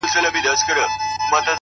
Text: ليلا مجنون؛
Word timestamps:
ليلا 0.15 0.29
مجنون؛ 0.29 1.43